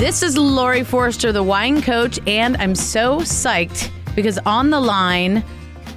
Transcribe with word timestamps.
This 0.00 0.22
is 0.22 0.38
Laurie 0.38 0.82
Forster, 0.82 1.30
the 1.30 1.42
wine 1.42 1.82
coach, 1.82 2.18
and 2.26 2.56
I'm 2.56 2.74
so 2.74 3.18
psyched 3.20 3.90
because 4.16 4.38
on 4.46 4.70
the 4.70 4.80
line, 4.80 5.44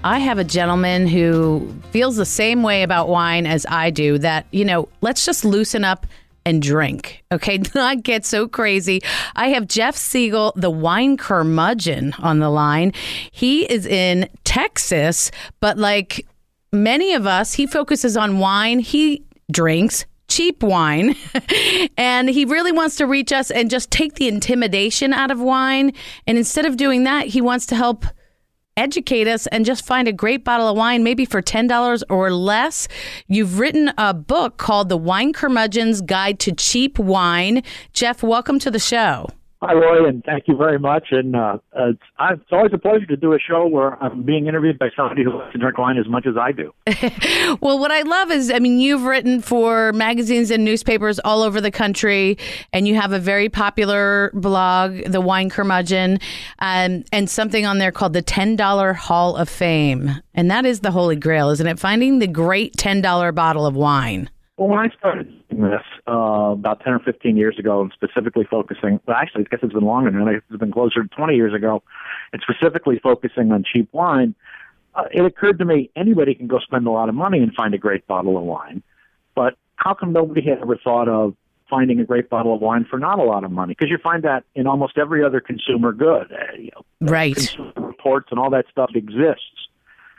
I 0.03 0.19
have 0.19 0.39
a 0.39 0.43
gentleman 0.43 1.07
who 1.07 1.73
feels 1.91 2.17
the 2.17 2.25
same 2.25 2.63
way 2.63 2.83
about 2.83 3.07
wine 3.07 3.47
as 3.47 3.65
I 3.69 3.91
do 3.91 4.17
that, 4.17 4.45
you 4.51 4.65
know, 4.65 4.89
let's 4.99 5.25
just 5.25 5.45
loosen 5.45 5.85
up 5.85 6.05
and 6.45 6.61
drink. 6.61 7.23
Okay, 7.31 7.61
not 7.75 8.03
get 8.03 8.25
so 8.25 8.45
crazy. 8.45 8.99
I 9.37 9.47
have 9.47 9.69
Jeff 9.69 9.95
Siegel, 9.95 10.51
the 10.57 10.69
wine 10.69 11.15
curmudgeon, 11.15 12.13
on 12.19 12.39
the 12.39 12.49
line. 12.49 12.91
He 13.31 13.63
is 13.71 13.85
in 13.85 14.27
Texas, 14.43 15.31
but 15.61 15.77
like 15.77 16.27
many 16.73 17.13
of 17.13 17.25
us, 17.25 17.53
he 17.53 17.65
focuses 17.65 18.17
on 18.17 18.39
wine. 18.39 18.79
He 18.79 19.23
drinks 19.49 20.05
cheap 20.33 20.63
wine. 20.63 21.15
and 21.97 22.27
he 22.27 22.45
really 22.45 22.71
wants 22.71 22.95
to 22.97 23.05
reach 23.05 23.31
us 23.31 23.51
and 23.51 23.69
just 23.69 23.91
take 23.91 24.15
the 24.15 24.27
intimidation 24.27 25.13
out 25.13 25.29
of 25.29 25.39
wine. 25.39 25.93
And 26.25 26.37
instead 26.37 26.65
of 26.65 26.77
doing 26.77 27.03
that, 27.03 27.27
he 27.27 27.41
wants 27.41 27.67
to 27.67 27.75
help 27.75 28.05
educate 28.75 29.27
us 29.27 29.45
and 29.47 29.65
just 29.65 29.85
find 29.85 30.07
a 30.07 30.13
great 30.13 30.43
bottle 30.43 30.67
of 30.67 30.75
wine, 30.75 31.03
maybe 31.03 31.25
for 31.25 31.41
$10 31.41 32.03
or 32.09 32.31
less. 32.31 32.87
You've 33.27 33.59
written 33.59 33.91
a 33.97 34.13
book 34.13 34.57
called 34.57 34.89
The 34.89 34.97
Wine 34.97 35.33
Curmudgeon's 35.33 36.01
Guide 36.01 36.39
to 36.39 36.51
Cheap 36.51 36.97
Wine. 36.97 37.61
Jeff, 37.93 38.23
welcome 38.23 38.57
to 38.59 38.71
the 38.71 38.79
show. 38.79 39.27
Hi, 39.65 39.73
Roy, 39.73 40.09
and 40.09 40.21
thank 40.25 40.49
you 40.49 40.57
very 40.57 40.77
much. 40.77 41.07
And 41.11 41.37
uh, 41.37 41.57
it's, 41.73 42.01
it's 42.19 42.51
always 42.51 42.73
a 42.73 42.77
pleasure 42.77 43.05
to 43.05 43.15
do 43.15 43.31
a 43.31 43.39
show 43.39 43.65
where 43.65 43.93
I'm 44.03 44.23
being 44.23 44.47
interviewed 44.47 44.77
by 44.77 44.89
somebody 44.93 45.23
who 45.23 45.39
likes 45.39 45.53
to 45.53 45.57
drink 45.57 45.77
wine 45.77 45.97
as 45.97 46.05
much 46.05 46.25
as 46.27 46.35
I 46.37 46.51
do. 46.51 46.73
well, 47.61 47.79
what 47.79 47.89
I 47.89 48.01
love 48.01 48.29
is, 48.29 48.51
I 48.51 48.59
mean, 48.59 48.79
you've 48.79 49.03
written 49.03 49.41
for 49.41 49.93
magazines 49.93 50.51
and 50.51 50.65
newspapers 50.65 51.17
all 51.19 51.41
over 51.41 51.61
the 51.61 51.71
country, 51.71 52.37
and 52.73 52.89
you 52.89 52.95
have 52.95 53.13
a 53.13 53.19
very 53.19 53.47
popular 53.47 54.31
blog, 54.33 55.01
The 55.05 55.21
Wine 55.21 55.49
Curmudgeon, 55.49 56.19
um, 56.59 57.05
and 57.13 57.29
something 57.29 57.65
on 57.65 57.77
there 57.77 57.93
called 57.93 58.11
the 58.11 58.23
$10 58.23 58.95
Hall 58.97 59.37
of 59.37 59.47
Fame. 59.47 60.11
And 60.33 60.51
that 60.51 60.65
is 60.65 60.81
the 60.81 60.91
holy 60.91 61.15
grail, 61.15 61.51
isn't 61.51 61.65
it? 61.65 61.79
Finding 61.79 62.19
the 62.19 62.27
great 62.27 62.75
$10 62.75 63.33
bottle 63.33 63.65
of 63.65 63.75
wine. 63.75 64.29
Well, 64.57 64.67
when 64.67 64.79
I 64.79 64.89
started 64.95 65.27
doing 65.49 65.63
this 65.63 65.81
uh, 66.07 66.51
about 66.51 66.81
10 66.81 66.93
or 66.93 66.99
15 66.99 67.37
years 67.37 67.57
ago 67.57 67.81
and 67.81 67.91
specifically 67.91 68.45
focusing, 68.49 68.99
well, 69.07 69.17
actually, 69.17 69.45
I 69.45 69.47
guess 69.49 69.59
it's 69.63 69.73
been 69.73 69.83
longer 69.83 70.11
than 70.11 70.25
that. 70.25 70.41
It's 70.47 70.59
been 70.59 70.71
closer 70.71 71.01
to 71.03 71.09
20 71.09 71.35
years 71.35 71.55
ago, 71.55 71.81
and 72.31 72.41
specifically 72.41 72.99
focusing 73.01 73.51
on 73.51 73.63
cheap 73.63 73.89
wine, 73.93 74.35
uh, 74.93 75.05
it 75.11 75.25
occurred 75.25 75.57
to 75.57 75.65
me 75.65 75.89
anybody 75.95 76.35
can 76.35 76.45
go 76.45 76.59
spend 76.59 76.85
a 76.85 76.91
lot 76.91 77.09
of 77.09 77.15
money 77.15 77.39
and 77.39 77.51
find 77.55 77.73
a 77.73 77.79
great 77.79 78.05
bottle 78.05 78.37
of 78.37 78.43
wine. 78.43 78.83
But 79.35 79.55
how 79.75 79.95
come 79.95 80.13
nobody 80.13 80.47
had 80.47 80.59
ever 80.59 80.77
thought 80.77 81.09
of 81.09 81.35
finding 81.67 81.99
a 81.99 82.05
great 82.05 82.29
bottle 82.29 82.53
of 82.53 82.61
wine 82.61 82.85
for 82.87 82.99
not 82.99 83.17
a 83.17 83.23
lot 83.23 83.43
of 83.43 83.49
money? 83.49 83.73
Because 83.77 83.89
you 83.89 83.97
find 83.97 84.23
that 84.23 84.43
in 84.53 84.67
almost 84.67 84.99
every 84.99 85.23
other 85.23 85.39
consumer 85.39 85.91
good. 85.93 86.31
Uh, 86.31 86.55
you 86.57 86.69
know, 86.75 86.85
right. 87.09 87.35
Consumer 87.35 87.73
reports 87.75 88.27
and 88.29 88.39
all 88.39 88.51
that 88.51 88.65
stuff 88.69 88.91
exists 88.93 89.67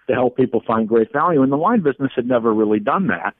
to 0.08 0.14
help 0.14 0.36
people 0.36 0.60
find 0.66 0.88
great 0.88 1.12
value. 1.12 1.42
And 1.42 1.52
the 1.52 1.56
wine 1.56 1.82
business 1.82 2.10
had 2.16 2.26
never 2.26 2.52
really 2.52 2.80
done 2.80 3.06
that. 3.06 3.34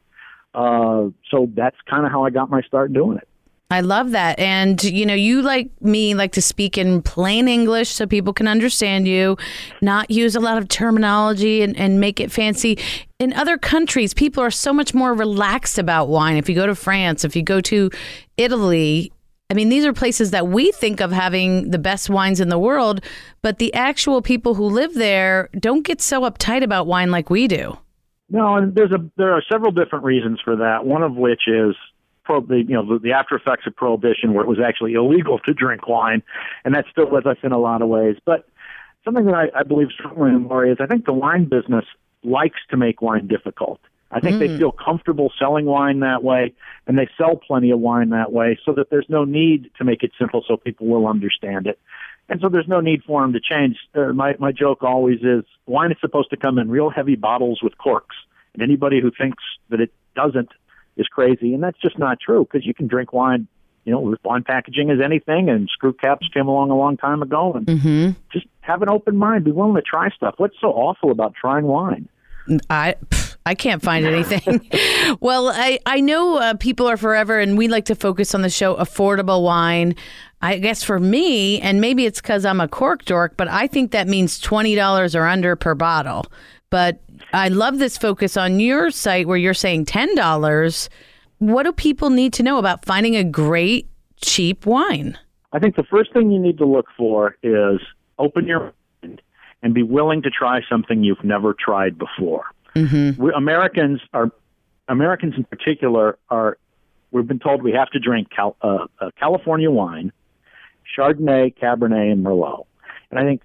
Uh, 0.54 1.08
so 1.30 1.50
that's 1.54 1.76
kind 1.88 2.06
of 2.06 2.12
how 2.12 2.24
I 2.24 2.30
got 2.30 2.48
my 2.50 2.62
start 2.62 2.92
doing 2.92 3.18
it. 3.18 3.28
I 3.70 3.80
love 3.80 4.10
that. 4.12 4.38
And, 4.38 4.82
you 4.84 5.04
know, 5.04 5.14
you 5.14 5.42
like 5.42 5.70
me 5.80 6.14
like 6.14 6.32
to 6.32 6.42
speak 6.42 6.78
in 6.78 7.02
plain 7.02 7.48
English 7.48 7.88
so 7.90 8.06
people 8.06 8.32
can 8.32 8.46
understand 8.46 9.08
you, 9.08 9.36
not 9.80 10.10
use 10.10 10.36
a 10.36 10.40
lot 10.40 10.58
of 10.58 10.68
terminology 10.68 11.62
and, 11.62 11.76
and 11.76 11.98
make 11.98 12.20
it 12.20 12.30
fancy. 12.30 12.78
In 13.18 13.32
other 13.32 13.56
countries, 13.56 14.14
people 14.14 14.42
are 14.42 14.50
so 14.50 14.72
much 14.72 14.94
more 14.94 15.14
relaxed 15.14 15.78
about 15.78 16.08
wine. 16.08 16.36
If 16.36 16.48
you 16.48 16.54
go 16.54 16.66
to 16.66 16.74
France, 16.74 17.24
if 17.24 17.34
you 17.34 17.42
go 17.42 17.60
to 17.62 17.90
Italy, 18.36 19.10
I 19.50 19.54
mean, 19.54 19.70
these 19.70 19.84
are 19.84 19.92
places 19.92 20.30
that 20.30 20.48
we 20.48 20.70
think 20.72 21.00
of 21.00 21.10
having 21.10 21.70
the 21.70 21.78
best 21.78 22.08
wines 22.08 22.40
in 22.40 22.50
the 22.50 22.58
world, 22.58 23.00
but 23.42 23.58
the 23.58 23.72
actual 23.74 24.22
people 24.22 24.54
who 24.54 24.64
live 24.64 24.94
there 24.94 25.48
don't 25.58 25.84
get 25.84 26.00
so 26.00 26.22
uptight 26.22 26.62
about 26.62 26.86
wine 26.86 27.10
like 27.10 27.28
we 27.28 27.48
do. 27.48 27.78
No, 28.28 28.56
and 28.56 28.74
there's 28.74 28.92
a 28.92 29.04
there 29.16 29.32
are 29.32 29.42
several 29.50 29.70
different 29.70 30.04
reasons 30.04 30.40
for 30.42 30.56
that. 30.56 30.86
One 30.86 31.02
of 31.02 31.14
which 31.14 31.42
is 31.46 31.76
pro, 32.24 32.40
the, 32.40 32.58
you 32.58 32.74
know 32.74 32.86
the, 32.86 32.98
the 32.98 33.12
after 33.12 33.36
effects 33.36 33.66
of 33.66 33.76
prohibition, 33.76 34.34
where 34.34 34.44
it 34.44 34.48
was 34.48 34.58
actually 34.64 34.94
illegal 34.94 35.38
to 35.40 35.52
drink 35.52 35.86
wine, 35.86 36.22
and 36.64 36.74
that's 36.74 36.88
still 36.90 37.10
with 37.10 37.26
us 37.26 37.36
in 37.42 37.52
a 37.52 37.58
lot 37.58 37.82
of 37.82 37.88
ways. 37.88 38.16
But 38.24 38.48
something 39.04 39.26
that 39.26 39.34
I, 39.34 39.60
I 39.60 39.62
believe 39.62 39.88
strongly 39.92 40.30
in, 40.30 40.48
Laurie, 40.48 40.72
is 40.72 40.78
I 40.80 40.86
think 40.86 41.04
the 41.04 41.12
wine 41.12 41.44
business 41.44 41.84
likes 42.22 42.58
to 42.70 42.76
make 42.76 43.02
wine 43.02 43.26
difficult. 43.26 43.80
I 44.10 44.20
think 44.20 44.36
mm. 44.36 44.38
they 44.38 44.58
feel 44.58 44.72
comfortable 44.72 45.32
selling 45.38 45.66
wine 45.66 46.00
that 46.00 46.22
way, 46.22 46.54
and 46.86 46.96
they 46.96 47.08
sell 47.18 47.36
plenty 47.36 47.70
of 47.70 47.80
wine 47.80 48.10
that 48.10 48.32
way, 48.32 48.58
so 48.64 48.72
that 48.74 48.88
there's 48.88 49.06
no 49.08 49.24
need 49.24 49.70
to 49.78 49.84
make 49.84 50.02
it 50.02 50.12
simple 50.18 50.44
so 50.46 50.56
people 50.56 50.86
will 50.86 51.06
understand 51.06 51.66
it. 51.66 51.78
And 52.28 52.40
so 52.40 52.48
there's 52.48 52.68
no 52.68 52.80
need 52.80 53.02
for 53.04 53.20
them 53.20 53.32
to 53.34 53.40
change. 53.40 53.76
Uh, 53.94 54.12
my 54.12 54.34
my 54.38 54.52
joke 54.52 54.82
always 54.82 55.20
is 55.22 55.44
wine 55.66 55.92
is 55.92 55.98
supposed 56.00 56.30
to 56.30 56.36
come 56.36 56.58
in 56.58 56.70
real 56.70 56.90
heavy 56.90 57.16
bottles 57.16 57.60
with 57.62 57.76
corks, 57.76 58.16
and 58.54 58.62
anybody 58.62 59.00
who 59.00 59.10
thinks 59.10 59.42
that 59.68 59.80
it 59.80 59.92
doesn't 60.16 60.48
is 60.96 61.06
crazy. 61.08 61.54
And 61.54 61.62
that's 61.62 61.78
just 61.80 61.98
not 61.98 62.18
true 62.20 62.44
because 62.44 62.66
you 62.66 62.72
can 62.72 62.86
drink 62.86 63.12
wine, 63.12 63.46
you 63.84 63.92
know, 63.92 64.00
with 64.00 64.20
wine 64.24 64.42
packaging 64.42 64.90
as 64.90 64.98
anything, 65.04 65.50
and 65.50 65.68
screw 65.68 65.92
caps 65.92 66.28
came 66.32 66.48
along 66.48 66.70
a 66.70 66.76
long 66.76 66.96
time 66.96 67.22
ago. 67.22 67.52
And 67.52 67.66
mm-hmm. 67.66 68.10
just 68.32 68.46
have 68.60 68.80
an 68.82 68.88
open 68.88 69.16
mind, 69.16 69.44
be 69.44 69.52
willing 69.52 69.74
to 69.74 69.82
try 69.82 70.08
stuff. 70.10 70.34
What's 70.38 70.56
so 70.60 70.68
awful 70.68 71.10
about 71.10 71.34
trying 71.34 71.66
wine? 71.66 72.08
I. 72.70 72.94
I 73.46 73.54
can't 73.54 73.82
find 73.82 74.06
anything. 74.06 74.70
well, 75.20 75.48
I, 75.48 75.78
I 75.84 76.00
know 76.00 76.38
uh, 76.38 76.54
people 76.54 76.86
are 76.86 76.96
forever, 76.96 77.38
and 77.38 77.58
we 77.58 77.68
like 77.68 77.84
to 77.86 77.94
focus 77.94 78.34
on 78.34 78.40
the 78.40 78.48
show 78.48 78.76
affordable 78.76 79.42
wine. 79.42 79.94
I 80.40 80.58
guess 80.58 80.82
for 80.82 80.98
me, 80.98 81.60
and 81.60 81.80
maybe 81.80 82.06
it's 82.06 82.20
because 82.20 82.46
I'm 82.46 82.60
a 82.60 82.68
cork 82.68 83.04
dork, 83.04 83.36
but 83.36 83.48
I 83.48 83.66
think 83.66 83.90
that 83.90 84.08
means 84.08 84.40
$20 84.40 85.14
or 85.14 85.26
under 85.26 85.56
per 85.56 85.74
bottle. 85.74 86.26
But 86.70 87.00
I 87.32 87.48
love 87.48 87.78
this 87.78 87.98
focus 87.98 88.36
on 88.36 88.60
your 88.60 88.90
site 88.90 89.26
where 89.26 89.36
you're 89.36 89.54
saying 89.54 89.86
$10. 89.86 90.88
What 91.38 91.64
do 91.64 91.72
people 91.72 92.10
need 92.10 92.32
to 92.34 92.42
know 92.42 92.58
about 92.58 92.84
finding 92.84 93.16
a 93.16 93.24
great, 93.24 93.88
cheap 94.20 94.64
wine? 94.64 95.18
I 95.52 95.58
think 95.58 95.76
the 95.76 95.84
first 95.84 96.12
thing 96.12 96.30
you 96.30 96.38
need 96.38 96.58
to 96.58 96.66
look 96.66 96.86
for 96.96 97.36
is 97.42 97.80
open 98.18 98.46
your 98.46 98.72
mind 99.02 99.20
and 99.62 99.74
be 99.74 99.82
willing 99.82 100.22
to 100.22 100.30
try 100.30 100.60
something 100.68 101.04
you've 101.04 101.24
never 101.24 101.54
tried 101.54 101.98
before. 101.98 102.44
Mm-hmm. 102.74 103.22
We, 103.22 103.32
Americans 103.32 104.00
are 104.12 104.30
Americans 104.88 105.34
in 105.36 105.44
particular 105.44 106.18
are 106.28 106.58
we've 107.10 107.26
been 107.26 107.38
told 107.38 107.62
we 107.62 107.72
have 107.72 107.90
to 107.90 107.98
drink 107.98 108.28
Cal, 108.34 108.56
uh, 108.62 108.86
uh, 109.00 109.10
California 109.18 109.70
wine 109.70 110.12
Chardonnay, 110.96 111.54
Cabernet, 111.56 112.12
and 112.12 112.24
Merlot. 112.24 112.66
And 113.10 113.18
I 113.18 113.24
think, 113.24 113.42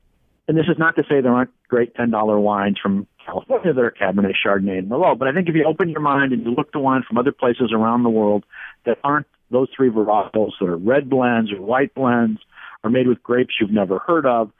and 0.48 0.58
this 0.58 0.66
is 0.70 0.78
not 0.78 0.96
to 0.96 1.04
say 1.04 1.22
there 1.22 1.34
aren't 1.34 1.52
great 1.68 1.94
$10 1.96 2.42
wines 2.42 2.78
from 2.82 3.08
California 3.26 3.74
that 3.74 3.82
are 3.82 3.92
Cabernet, 3.92 4.34
Chardonnay, 4.44 4.80
and 4.80 4.90
Merlot, 4.90 5.20
but 5.20 5.28
I 5.28 5.34
think 5.34 5.48
if 5.48 5.56
you 5.56 5.66
open 5.66 5.90
your 5.90 6.02
mind 6.02 6.34
and 6.34 6.44
you 6.44 6.52
look 6.52 6.72
to 6.74 6.80
wine 6.80 7.04
from 7.08 7.18
other 7.18 7.32
places 7.32 7.72
around 7.74 8.04
the 8.04 8.10
world 8.10 8.46
that 8.86 8.98
aren't 9.04 9.28
those 9.52 9.68
three 9.76 9.90
varietals 9.90 10.52
that 10.60 10.68
are 10.68 10.78
red 10.78 11.10
blends 11.10 11.52
or 11.52 11.62
white 11.62 11.94
blends 11.94 12.40
or 12.84 12.90
made 12.90 13.08
with 13.08 13.22
grapes 13.24 13.56
you've 13.60 13.72
never 13.72 14.00
heard 14.00 14.26
of, 14.26 14.52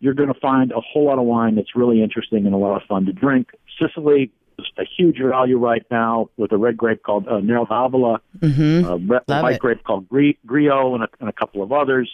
you're 0.00 0.14
going 0.14 0.32
to 0.32 0.40
find 0.40 0.72
a 0.72 0.80
whole 0.80 1.06
lot 1.06 1.18
of 1.18 1.24
wine 1.24 1.56
that's 1.56 1.74
really 1.74 2.02
interesting 2.02 2.44
and 2.46 2.54
a 2.54 2.58
lot 2.58 2.80
of 2.80 2.86
fun 2.86 3.06
to 3.06 3.12
drink. 3.12 3.50
Sicily 3.78 4.30
is 4.58 4.66
a 4.78 4.84
huge 4.84 5.18
value 5.20 5.58
right 5.58 5.84
now 5.90 6.30
with 6.36 6.52
a 6.52 6.56
red 6.56 6.76
grape 6.76 7.02
called 7.02 7.28
uh, 7.28 7.40
Nero 7.40 7.66
d'Avola, 7.66 8.20
mm-hmm. 8.38 9.12
a, 9.12 9.16
a 9.16 9.42
white 9.42 9.56
it. 9.56 9.60
grape 9.60 9.84
called 9.84 10.08
Grillo, 10.08 10.94
and 10.94 11.04
a, 11.04 11.08
and 11.20 11.28
a 11.28 11.32
couple 11.32 11.62
of 11.62 11.72
others. 11.72 12.10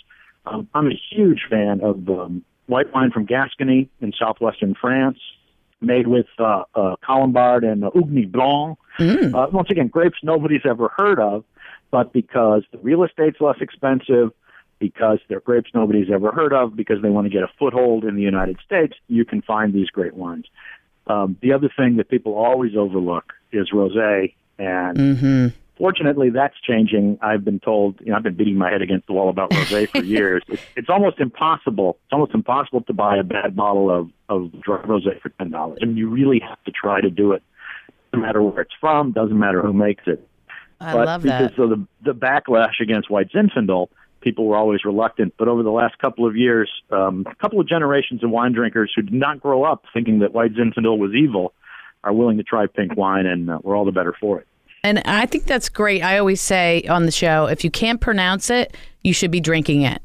Um, 0.46 0.68
I'm 0.74 0.88
a 0.88 1.00
huge 1.10 1.42
fan 1.48 1.80
of 1.82 2.08
um, 2.08 2.44
white 2.66 2.92
wine 2.92 3.10
from 3.10 3.26
Gascony 3.26 3.88
in 4.00 4.12
southwestern 4.18 4.74
France, 4.74 5.18
made 5.80 6.06
with 6.06 6.26
uh, 6.38 6.64
uh, 6.74 6.96
Colombard 7.04 7.64
and 7.64 7.84
uh, 7.84 7.90
Ugni 7.90 8.30
Blanc. 8.30 8.78
Mm. 8.98 9.34
Uh, 9.34 9.50
once 9.52 9.70
again, 9.70 9.88
grapes 9.88 10.18
nobody's 10.22 10.62
ever 10.68 10.90
heard 10.96 11.20
of, 11.20 11.44
but 11.90 12.12
because 12.12 12.64
the 12.72 12.78
real 12.78 13.04
estate's 13.04 13.40
less 13.40 13.56
expensive, 13.60 14.32
because 14.78 15.18
they're 15.28 15.40
grapes 15.40 15.70
nobody's 15.74 16.10
ever 16.12 16.32
heard 16.32 16.52
of, 16.52 16.74
because 16.74 17.00
they 17.02 17.10
want 17.10 17.26
to 17.26 17.30
get 17.30 17.44
a 17.44 17.50
foothold 17.58 18.04
in 18.04 18.16
the 18.16 18.22
United 18.22 18.58
States, 18.64 18.94
you 19.06 19.24
can 19.24 19.40
find 19.42 19.72
these 19.72 19.88
great 19.90 20.14
wines. 20.14 20.46
Um, 21.06 21.36
the 21.40 21.52
other 21.52 21.70
thing 21.76 21.96
that 21.96 22.08
people 22.08 22.34
always 22.34 22.76
overlook 22.76 23.32
is 23.50 23.70
rosé, 23.72 24.34
and 24.58 24.96
mm-hmm. 24.96 25.46
fortunately, 25.76 26.30
that's 26.30 26.54
changing. 26.60 27.18
I've 27.20 27.44
been 27.44 27.60
told, 27.60 28.00
you 28.00 28.10
know, 28.10 28.16
I've 28.16 28.22
been 28.22 28.36
beating 28.36 28.56
my 28.56 28.70
head 28.70 28.82
against 28.82 29.08
the 29.08 29.12
wall 29.12 29.28
about 29.28 29.50
rosé 29.50 29.88
for 29.88 29.98
years. 30.02 30.42
It's, 30.48 30.62
it's 30.76 30.88
almost 30.88 31.18
impossible. 31.18 31.98
It's 32.04 32.12
almost 32.12 32.34
impossible 32.34 32.82
to 32.82 32.92
buy 32.92 33.16
a 33.16 33.24
bad 33.24 33.56
bottle 33.56 33.90
of 33.90 34.10
of 34.28 34.52
dry 34.62 34.82
rosé 34.82 35.20
for 35.20 35.30
ten 35.30 35.50
dollars, 35.50 35.78
and 35.80 35.98
you 35.98 36.08
really 36.08 36.40
have 36.40 36.62
to 36.64 36.70
try 36.70 37.00
to 37.00 37.10
do 37.10 37.32
it. 37.32 37.42
No 38.14 38.20
matter 38.20 38.42
where 38.42 38.62
it's 38.62 38.74
from, 38.78 39.12
doesn't 39.12 39.38
matter 39.38 39.62
who 39.62 39.72
makes 39.72 40.04
it. 40.06 40.26
I 40.80 40.92
but 40.92 41.06
love 41.06 41.22
because 41.22 41.50
that. 41.56 41.62
of 41.62 41.70
the 41.70 41.86
the 42.02 42.14
backlash 42.14 42.80
against 42.80 43.10
white 43.10 43.30
Zinfandel, 43.32 43.88
people 44.22 44.46
were 44.46 44.56
always 44.56 44.84
reluctant. 44.84 45.34
But 45.38 45.48
over 45.48 45.62
the 45.62 45.70
last 45.70 45.98
couple 45.98 46.26
of 46.26 46.36
years, 46.36 46.70
um, 46.90 47.26
a 47.30 47.34
couple 47.34 47.60
of 47.60 47.68
generations 47.68 48.24
of 48.24 48.30
wine 48.30 48.52
drinkers 48.52 48.92
who 48.94 49.02
did 49.02 49.14
not 49.14 49.40
grow 49.40 49.64
up 49.64 49.84
thinking 49.92 50.20
that 50.20 50.32
white 50.32 50.54
Zinfandel 50.54 50.98
was 50.98 51.12
evil 51.14 51.52
are 52.04 52.12
willing 52.12 52.36
to 52.38 52.42
try 52.42 52.66
pink 52.66 52.96
wine, 52.96 53.26
and 53.26 53.50
uh, 53.50 53.58
we're 53.62 53.76
all 53.76 53.84
the 53.84 53.92
better 53.92 54.14
for 54.18 54.40
it. 54.40 54.46
And 54.84 55.00
I 55.04 55.26
think 55.26 55.44
that's 55.44 55.68
great. 55.68 56.02
I 56.02 56.18
always 56.18 56.40
say 56.40 56.82
on 56.88 57.06
the 57.06 57.12
show, 57.12 57.46
if 57.46 57.62
you 57.62 57.70
can't 57.70 58.00
pronounce 58.00 58.50
it, 58.50 58.76
you 59.04 59.12
should 59.12 59.30
be 59.30 59.40
drinking 59.40 59.82
it. 59.82 60.02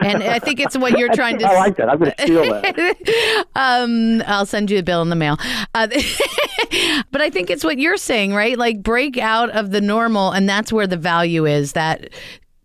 And 0.00 0.22
I 0.22 0.38
think 0.38 0.60
it's 0.60 0.76
what 0.76 0.98
you're 0.98 1.08
trying 1.14 1.38
to. 1.38 1.46
I 1.46 1.54
like 1.54 1.76
that. 1.76 1.88
I'm 1.88 1.98
going 1.98 2.12
to 2.12 2.22
steal 2.22 2.44
that. 2.44 3.46
um, 3.56 4.22
I'll 4.26 4.46
send 4.46 4.70
you 4.70 4.76
the 4.76 4.82
bill 4.82 5.02
in 5.02 5.08
the 5.08 5.16
mail. 5.16 5.36
Uh, 5.74 5.86
but 7.10 7.20
I 7.20 7.30
think 7.30 7.50
it's 7.50 7.64
what 7.64 7.78
you're 7.78 7.96
saying, 7.96 8.34
right? 8.34 8.58
Like 8.58 8.82
break 8.82 9.16
out 9.18 9.50
of 9.50 9.70
the 9.70 9.80
normal, 9.80 10.32
and 10.32 10.48
that's 10.48 10.72
where 10.72 10.86
the 10.86 10.96
value 10.96 11.46
is. 11.46 11.72
That 11.72 12.10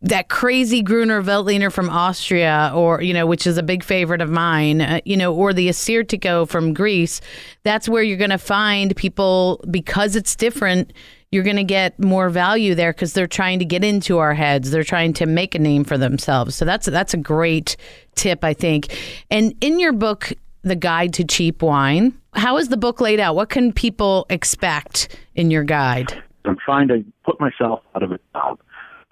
that 0.03 0.29
crazy 0.29 0.81
Gruner 0.81 1.23
Veltliner 1.23 1.71
from 1.71 1.89
Austria, 1.89 2.71
or 2.75 3.01
you 3.01 3.13
know, 3.13 3.25
which 3.25 3.47
is 3.47 3.57
a 3.57 3.63
big 3.63 3.83
favorite 3.83 4.21
of 4.21 4.29
mine, 4.29 4.81
uh, 4.81 4.99
you 5.05 5.17
know, 5.17 5.33
or 5.33 5.53
the 5.53 5.69
Assyrtiko 5.69 6.47
from 6.47 6.73
Greece. 6.73 7.21
That's 7.63 7.89
where 7.89 8.03
you're 8.03 8.17
going 8.17 8.29
to 8.29 8.37
find 8.37 8.95
people 8.95 9.63
because 9.71 10.15
it's 10.15 10.35
different 10.35 10.93
you're 11.33 11.43
going 11.43 11.55
to 11.55 11.63
get 11.63 11.97
more 11.99 12.29
value 12.29 12.75
there 12.75 12.93
because 12.93 13.13
they're 13.13 13.25
trying 13.25 13.57
to 13.57 13.65
get 13.65 13.83
into 13.83 14.19
our 14.19 14.35
heads. 14.35 14.69
They're 14.69 14.83
trying 14.83 15.13
to 15.13 15.25
make 15.25 15.55
a 15.55 15.59
name 15.59 15.83
for 15.83 15.97
themselves. 15.97 16.53
So 16.53 16.63
that's 16.63 16.85
that's 16.85 17.15
a 17.15 17.17
great 17.17 17.75
tip, 18.13 18.43
I 18.43 18.53
think. 18.53 18.95
And 19.31 19.55
in 19.59 19.79
your 19.79 19.93
book, 19.93 20.31
The 20.61 20.75
Guide 20.75 21.11
to 21.15 21.23
Cheap 21.23 21.63
Wine, 21.63 22.13
how 22.35 22.57
is 22.57 22.69
the 22.69 22.77
book 22.77 23.01
laid 23.01 23.19
out? 23.19 23.35
What 23.35 23.49
can 23.49 23.73
people 23.73 24.27
expect 24.29 25.17
in 25.33 25.49
your 25.49 25.63
guide? 25.63 26.21
I'm 26.45 26.57
trying 26.63 26.87
to 26.89 27.03
put 27.25 27.39
myself 27.39 27.81
out 27.95 28.03
of 28.03 28.11
it. 28.11 28.21
I 28.35 28.53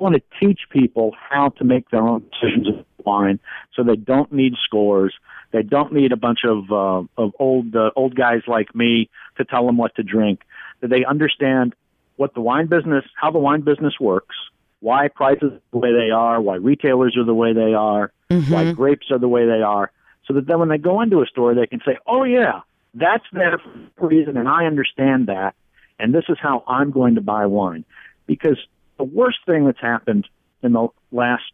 want 0.01 0.15
to 0.15 0.21
teach 0.39 0.62
people 0.69 1.15
how 1.30 1.50
to 1.57 1.63
make 1.63 1.89
their 1.89 2.01
own 2.01 2.24
decisions 2.31 2.68
of 2.68 2.86
wine, 3.06 3.39
so 3.75 3.83
they 3.83 3.95
don't 3.95 4.31
need 4.31 4.53
scores. 4.63 5.13
They 5.51 5.63
don't 5.63 5.94
need 5.94 6.12
a 6.12 6.18
bunch 6.18 6.39
of 6.45 6.71
uh, 6.71 7.07
of 7.21 7.33
old 7.39 7.75
uh, 7.75 7.92
old 7.95 8.15
guys 8.15 8.42
like 8.48 8.74
me 8.75 9.09
to 9.38 9.45
tell 9.45 9.65
them 9.65 9.77
what 9.77 9.95
to 9.95 10.03
drink. 10.03 10.42
That 10.81 10.89
they 10.89 11.06
understand 11.06 11.75
what 12.15 12.33
the 12.33 12.42
wine 12.42 12.68
business, 12.68 13.06
how 13.15 13.31
the 13.31 13.39
wine 13.39 13.62
business 13.62 13.94
works, 14.00 14.36
why 14.80 15.07
prices 15.07 15.53
are 15.53 15.62
the 15.71 15.77
way 15.77 15.89
they 15.92 16.12
are, 16.12 16.42
why 16.42 16.56
retailers 16.56 17.15
are 17.18 17.25
the 17.25 17.33
way 17.33 17.53
they 17.53 17.74
are, 17.74 18.12
mm-hmm. 18.30 18.51
why 18.51 18.71
grapes 18.71 19.07
are 19.12 19.19
the 19.19 19.27
way 19.27 19.45
they 19.45 19.62
are, 19.62 19.92
so 20.27 20.33
that 20.33 20.48
then 20.48 20.59
when 20.59 20.69
they 20.69 20.77
go 20.77 21.01
into 21.01 21.21
a 21.21 21.25
store, 21.25 21.53
they 21.53 21.68
can 21.68 21.80
say, 21.86 21.98
"Oh 22.07 22.24
yeah, 22.24 22.62
that's 22.94 23.25
a 23.33 24.06
reason, 24.06 24.38
and 24.38 24.48
I 24.48 24.65
understand 24.65 25.27
that, 25.27 25.56
and 26.00 26.13
this 26.13 26.25
is 26.30 26.38
how 26.42 26.63
I'm 26.68 26.92
going 26.92 27.15
to 27.15 27.21
buy 27.21 27.45
wine." 27.45 27.86
Because 28.25 28.57
the 29.01 29.06
worst 29.06 29.39
thing 29.48 29.65
that's 29.65 29.81
happened 29.81 30.27
in 30.62 30.74
the 30.74 30.88
last 31.12 31.51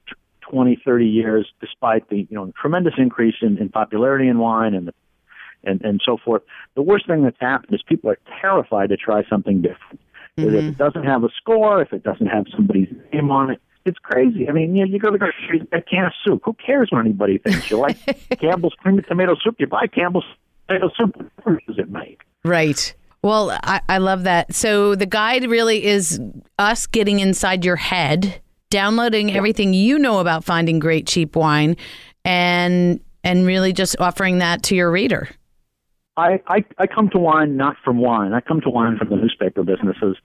20, 0.51 0.81
30 0.83 1.05
years, 1.05 1.47
despite 1.61 2.09
the 2.09 2.27
you 2.29 2.35
know 2.35 2.51
tremendous 2.59 2.95
increase 2.97 3.35
in, 3.41 3.57
in 3.57 3.69
popularity 3.69 4.27
in 4.27 4.37
wine 4.37 4.73
and 4.73 4.89
the 4.89 4.93
and, 5.63 5.81
and 5.81 6.01
so 6.05 6.17
forth. 6.17 6.41
The 6.75 6.81
worst 6.81 7.07
thing 7.07 7.23
that's 7.23 7.39
happened 7.39 7.73
is 7.73 7.81
people 7.87 8.09
are 8.09 8.19
terrified 8.41 8.89
to 8.89 8.97
try 8.97 9.23
something 9.29 9.61
different. 9.61 10.01
Mm-hmm. 10.37 10.55
If 10.55 10.63
it 10.65 10.77
doesn't 10.77 11.05
have 11.05 11.23
a 11.23 11.29
score, 11.37 11.81
if 11.81 11.93
it 11.93 12.03
doesn't 12.03 12.27
have 12.27 12.45
somebody's 12.53 12.89
name 13.13 13.31
on 13.31 13.51
it, 13.51 13.61
it's 13.85 13.97
crazy. 13.97 14.49
I 14.49 14.51
mean, 14.51 14.75
you, 14.75 14.85
know, 14.85 14.91
you 14.91 14.99
go 14.99 15.07
to 15.09 15.13
the 15.13 15.17
grocery, 15.17 15.65
a 15.71 15.81
can 15.81 16.05
of 16.05 16.13
soup. 16.25 16.41
Who 16.43 16.53
cares 16.53 16.89
what 16.91 16.99
anybody 16.99 17.37
thinks? 17.37 17.71
You 17.71 17.77
like 17.77 17.97
Campbell's 18.39 18.75
cream 18.77 19.01
tomato 19.07 19.35
soup, 19.41 19.55
you 19.57 19.67
buy 19.67 19.87
Campbell's 19.87 20.25
tomato 20.67 20.89
soup. 20.97 21.31
What 21.43 21.65
does 21.65 21.79
it 21.79 21.89
make? 21.89 22.21
Right. 22.43 22.93
Well, 23.23 23.51
I, 23.63 23.81
I 23.89 23.97
love 23.97 24.23
that. 24.23 24.53
So 24.53 24.95
the 24.95 25.05
guide 25.05 25.49
really 25.49 25.85
is 25.85 26.19
us 26.59 26.87
getting 26.87 27.19
inside 27.19 27.65
your 27.65 27.75
head, 27.75 28.41
downloading 28.69 29.29
yeah. 29.29 29.35
everything 29.35 29.73
you 29.73 29.99
know 29.99 30.19
about 30.19 30.43
finding 30.43 30.79
great 30.79 31.07
cheap 31.07 31.35
wine, 31.35 31.75
and 32.23 32.99
and 33.23 33.45
really 33.45 33.73
just 33.73 33.99
offering 33.99 34.37
that 34.37 34.63
to 34.63 34.75
your 34.75 34.91
reader. 34.91 35.29
I, 36.17 36.41
I, 36.47 36.65
I 36.79 36.87
come 36.87 37.09
to 37.09 37.19
wine 37.19 37.57
not 37.57 37.75
from 37.83 37.99
wine. 37.99 38.33
I 38.33 38.41
come 38.41 38.59
to 38.61 38.69
wine 38.69 38.97
from 38.97 39.09
the 39.09 39.15
newspaper 39.15 39.63
businesses. 39.63 40.17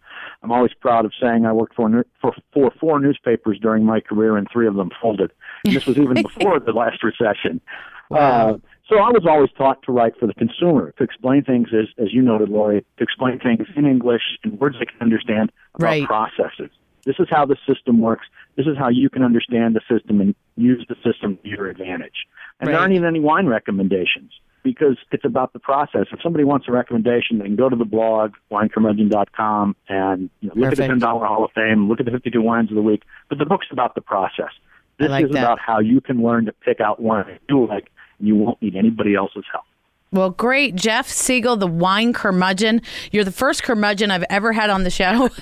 I'm 0.43 0.51
always 0.51 0.73
proud 0.81 1.05
of 1.05 1.13
saying 1.21 1.45
I 1.45 1.53
worked 1.53 1.75
for 1.75 2.07
for, 2.21 2.33
for 2.53 2.73
four 2.81 2.99
newspapers 2.99 3.59
during 3.61 3.85
my 3.85 4.01
career, 4.01 4.37
and 4.37 4.47
three 4.51 4.67
of 4.67 4.75
them 4.75 4.91
folded. 5.01 5.33
And 5.65 5.77
this 5.77 5.85
was 5.85 5.99
even 5.99 6.15
before 6.23 6.61
the 6.61 6.73
last 6.73 7.03
recession. 7.03 7.61
Wow. 8.09 8.55
Uh, 8.55 8.59
so 8.93 8.99
I 8.99 9.11
was 9.11 9.25
always 9.29 9.51
taught 9.57 9.83
to 9.85 9.93
write 9.93 10.13
for 10.19 10.27
the 10.27 10.35
consumer, 10.35 10.93
to 10.99 11.05
explain 11.05 11.45
things, 11.45 11.69
as, 11.73 11.89
as 11.99 12.13
you 12.13 12.23
noted, 12.23 12.49
Laurie, 12.49 12.85
to 12.99 13.03
explain 13.03 13.39
things 13.39 13.67
in 13.77 13.87
English 13.87 14.23
in 14.45 14.59
words 14.59 14.77
they 14.79 14.87
can 14.87 15.01
understand 15.01 15.51
about 15.75 15.87
right. 15.87 16.05
processes. 16.05 16.71
This 17.05 17.17
is 17.19 17.27
how 17.31 17.47
the 17.47 17.57
system 17.67 18.01
works. 18.01 18.27
This 18.57 18.67
is 18.67 18.77
how 18.79 18.89
you 18.89 19.11
can 19.11 19.23
understand 19.23 19.75
the 19.75 19.81
system 19.91 20.21
and 20.21 20.35
use 20.57 20.85
the 20.89 20.95
system 20.97 21.39
to 21.43 21.49
your 21.49 21.69
advantage. 21.69 22.27
And 22.61 22.69
right. 22.69 22.75
there 22.75 22.81
aren't 22.81 22.95
even 22.95 23.07
any 23.07 23.21
wine 23.21 23.47
recommendations 23.47 24.31
because 24.63 24.97
it's 25.11 25.25
about 25.25 25.53
the 25.53 25.59
process. 25.59 26.07
If 26.13 26.21
somebody 26.23 26.45
wants 26.45 26.69
a 26.69 26.73
recommendation, 26.73 27.39
they 27.39 27.47
can 27.47 27.57
go 27.57 27.69
to 27.69 27.75
the 27.75 27.85
blog, 27.85 28.35
winecurmudgeon.com, 28.53 29.75
and 29.89 30.31
you 30.41 30.49
know, 30.49 30.55
look 30.55 30.71
Perfect. 30.71 30.93
at 30.93 31.01
the 31.01 31.07
$10 31.07 31.27
Hall 31.27 31.45
of 31.45 31.51
Fame, 31.53 31.89
look 31.89 31.99
at 31.99 32.07
the 32.07 32.13
52 32.13 32.41
wines 32.41 32.71
of 32.71 32.77
the 32.77 32.83
week. 32.83 33.03
But 33.29 33.39
the 33.39 33.47
book's 33.47 33.67
about 33.73 33.95
the 33.97 34.01
process. 34.01 34.53
This 34.99 35.09
like 35.09 35.25
is 35.25 35.31
that. 35.33 35.39
about 35.39 35.59
how 35.59 35.81
you 35.81 36.01
can 36.01 36.23
learn 36.23 36.45
to 36.45 36.53
pick 36.53 36.81
out 36.81 37.01
wine 37.01 37.39
you 37.49 37.67
like, 37.67 37.91
you 38.27 38.37
won't 38.37 38.61
need 38.63 38.77
anybody 38.77 39.15
else's 39.15 39.45
help. 39.53 39.65
Well, 40.13 40.29
great. 40.29 40.75
Jeff 40.75 41.09
Siegel, 41.09 41.57
the 41.57 41.67
wine 41.67 42.13
curmudgeon. 42.13 42.83
You're 43.13 43.25
the 43.25 43.33
first 43.33 43.63
curmudgeon 43.63 44.11
I've 44.11 44.27
ever 44.29 44.53
had 44.53 44.69
on 44.69 44.83
the 44.85 44.91
show. 44.91 45.31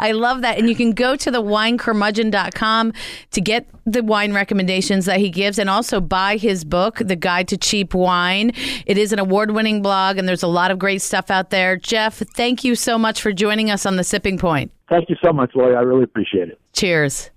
I 0.00 0.10
love 0.10 0.40
that. 0.40 0.58
And 0.58 0.68
you 0.68 0.74
can 0.74 0.90
go 0.90 1.14
to 1.14 1.30
the 1.30 1.40
winecurmudgeon.com 1.40 2.92
to 3.30 3.40
get 3.40 3.68
the 3.86 4.02
wine 4.02 4.32
recommendations 4.32 5.04
that 5.04 5.20
he 5.20 5.30
gives 5.30 5.60
and 5.60 5.70
also 5.70 6.00
buy 6.00 6.38
his 6.38 6.64
book, 6.64 6.98
The 6.98 7.14
Guide 7.14 7.46
to 7.48 7.56
Cheap 7.56 7.94
Wine. 7.94 8.50
It 8.84 8.98
is 8.98 9.12
an 9.12 9.20
award 9.20 9.52
winning 9.52 9.80
blog, 9.80 10.18
and 10.18 10.28
there's 10.28 10.42
a 10.42 10.48
lot 10.48 10.72
of 10.72 10.78
great 10.80 11.00
stuff 11.00 11.30
out 11.30 11.50
there. 11.50 11.76
Jeff, 11.76 12.16
thank 12.16 12.64
you 12.64 12.74
so 12.74 12.98
much 12.98 13.22
for 13.22 13.32
joining 13.32 13.70
us 13.70 13.86
on 13.86 13.94
The 13.94 14.04
Sipping 14.04 14.38
Point. 14.38 14.72
Thank 14.88 15.08
you 15.08 15.16
so 15.22 15.32
much, 15.32 15.52
Laurie. 15.54 15.76
I 15.76 15.80
really 15.80 16.02
appreciate 16.02 16.48
it. 16.48 16.58
Cheers. 16.72 17.30